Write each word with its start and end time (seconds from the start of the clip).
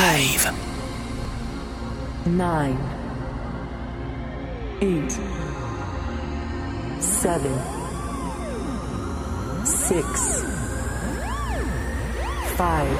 live. 0.00 0.50
Nine, 2.24 2.78
eight, 4.80 5.12
seven, 7.00 7.54
six, 9.64 10.04
five, 12.56 12.98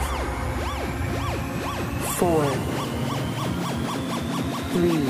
four, 2.19 2.45
three. 4.73 5.07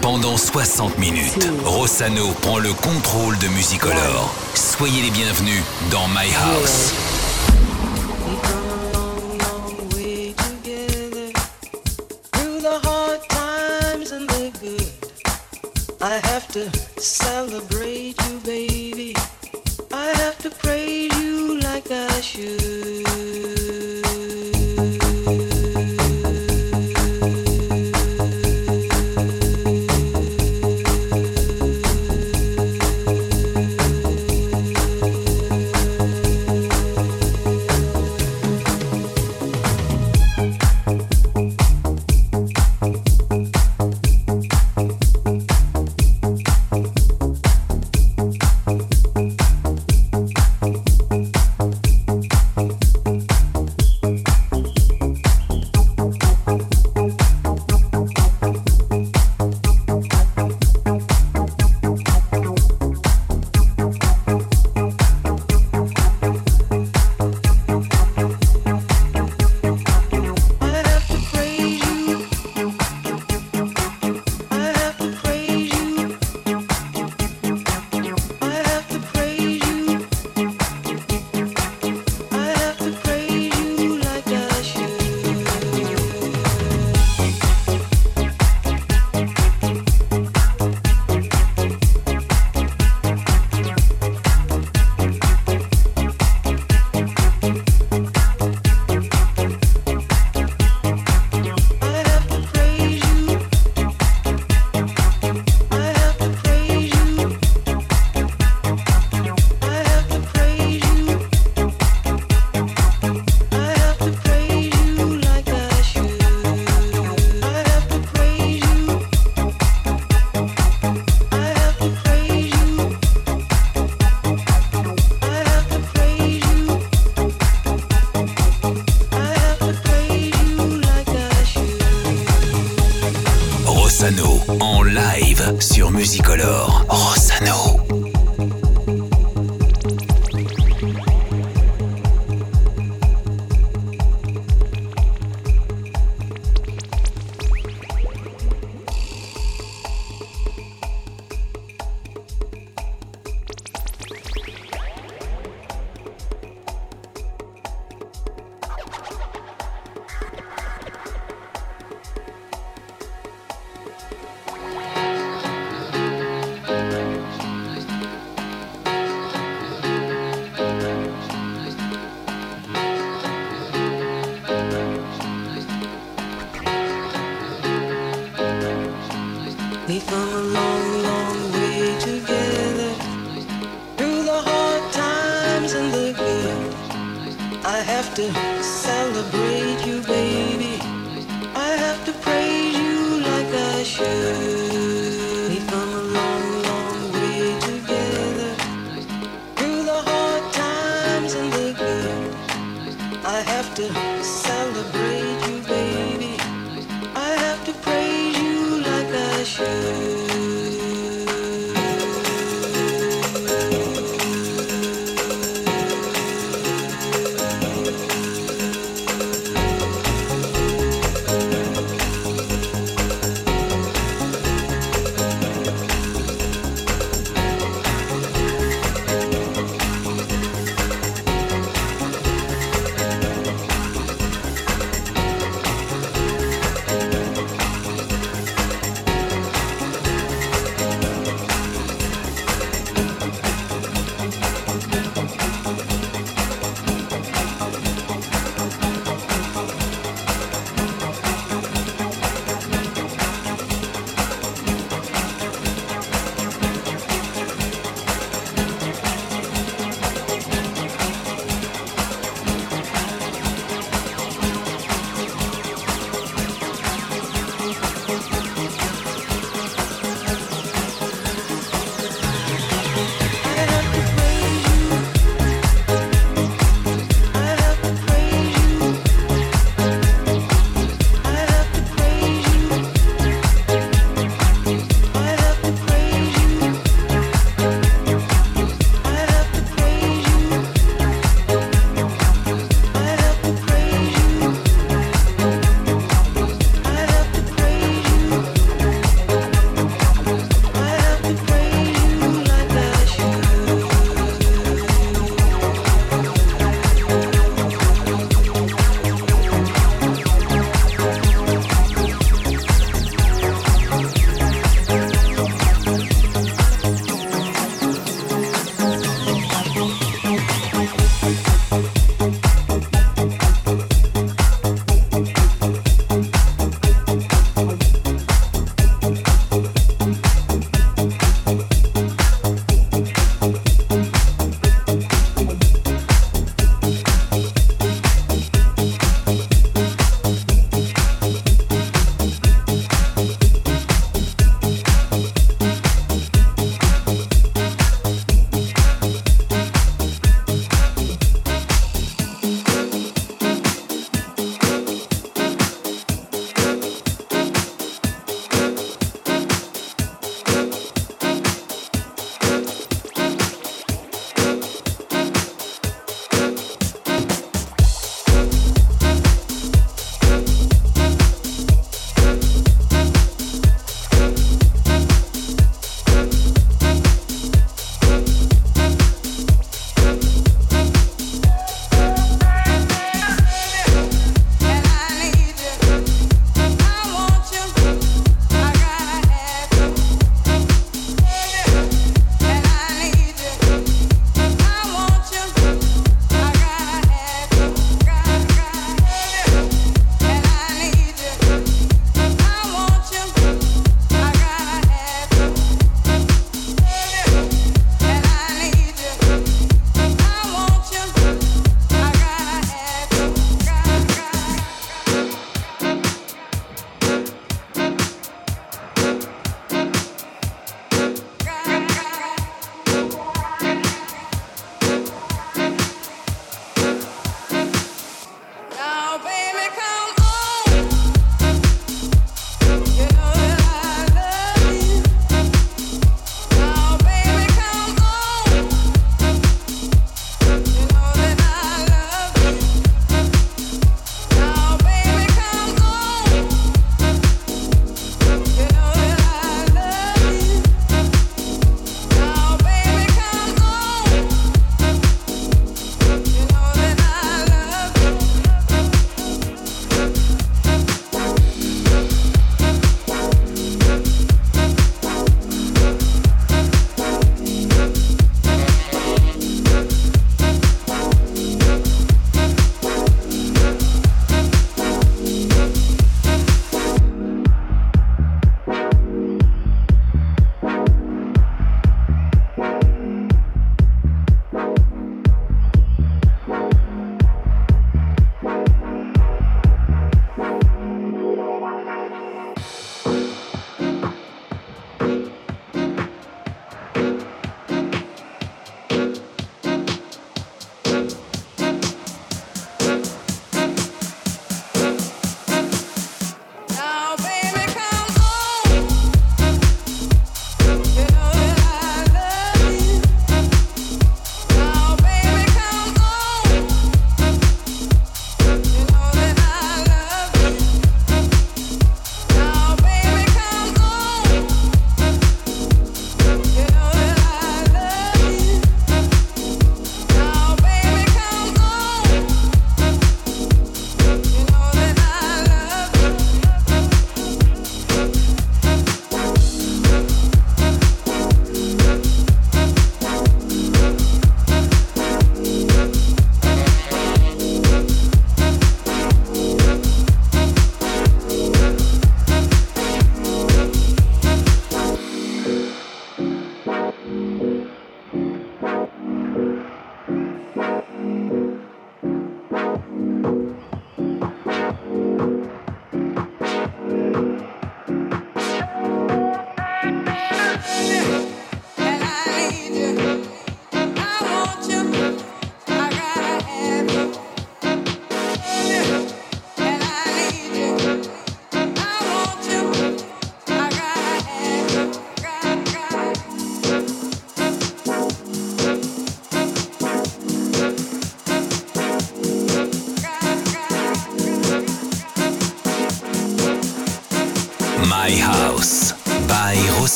Pendant 0.00 0.36
60 0.36 0.98
minutes, 0.98 1.48
Rossano 1.64 2.28
prend 2.42 2.58
le 2.58 2.72
contrôle 2.72 3.36
de 3.38 3.48
Musicolor. 3.48 4.32
Soyez 4.54 5.02
les 5.02 5.10
bienvenus 5.10 5.62
dans 5.90 6.06
My 6.08 6.32
House. 6.32 7.09
Celebrate 17.02 17.79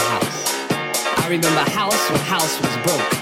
house. 0.00 0.54
I 1.18 1.28
remember 1.28 1.60
house 1.70 2.10
when 2.10 2.20
house 2.20 2.60
was 2.60 2.74
broke. 2.86 3.12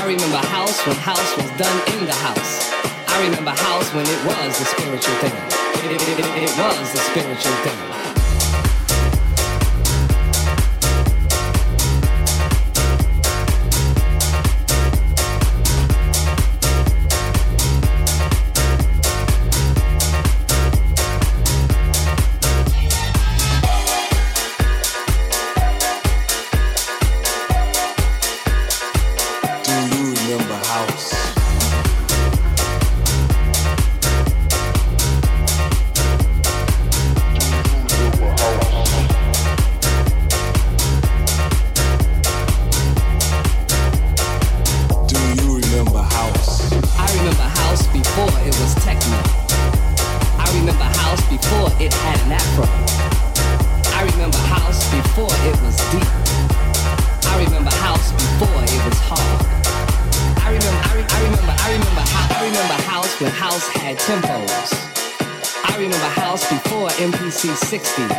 I 0.00 0.04
remember 0.06 0.38
house 0.48 0.84
when 0.86 0.96
house 0.96 1.36
was 1.36 1.50
done 1.58 1.78
in 1.94 2.06
the 2.06 2.14
house. 2.14 2.72
I 3.08 3.22
remember 3.22 3.50
house 3.50 3.92
when 3.94 4.06
it 4.06 4.20
was 4.24 4.58
the 4.58 4.64
spiritual 4.64 5.14
thing. 5.22 5.36
It, 5.84 5.92
it, 5.92 6.18
it, 6.18 6.42
it 6.44 6.52
was 6.58 6.92
the 6.92 6.98
spiritual 6.98 7.52
thing. 7.62 8.07
house. 30.68 31.37
Grew 67.40 68.17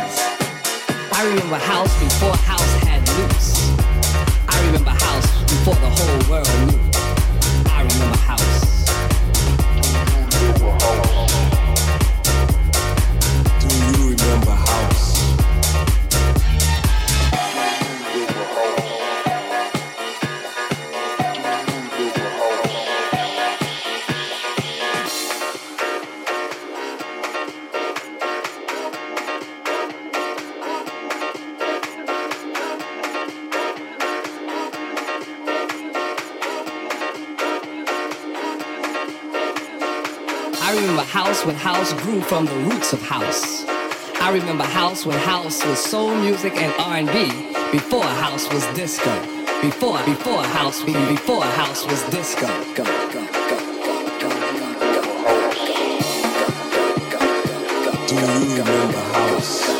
from 42.30 42.46
the 42.46 42.54
roots 42.70 42.92
of 42.92 43.02
house. 43.02 43.64
I 44.20 44.30
remember 44.32 44.62
house 44.62 45.04
when 45.04 45.18
house 45.18 45.66
was 45.66 45.80
soul 45.80 46.14
music 46.14 46.52
and 46.58 46.72
R&B, 46.78 47.26
before 47.72 48.04
house 48.04 48.48
was 48.54 48.64
disco. 48.66 49.10
Before, 49.60 49.98
before 50.04 50.40
house, 50.44 50.80
before 50.84 51.42
house 51.42 51.84
was 51.86 52.00
disco. 52.04 52.46
Go. 52.76 52.84
Do 58.06 58.14
you 58.14 58.62
remember 58.62 59.00
house? 59.00 59.79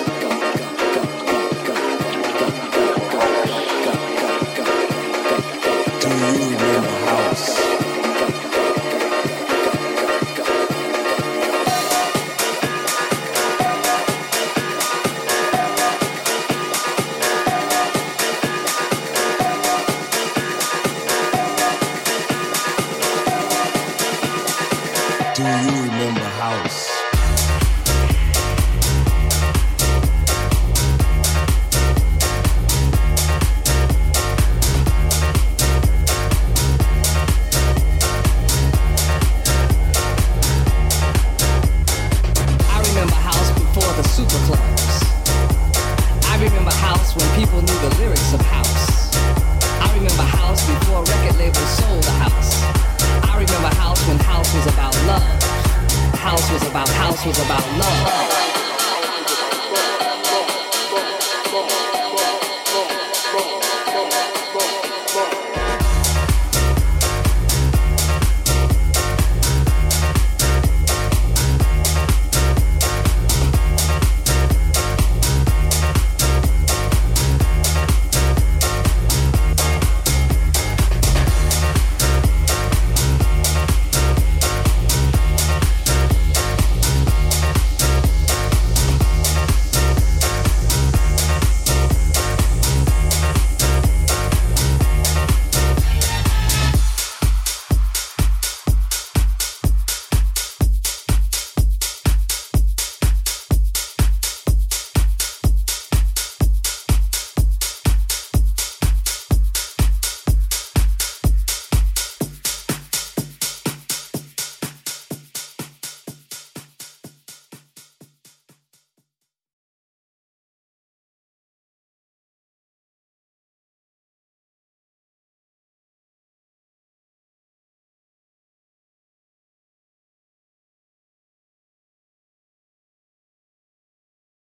you. 25.59 25.80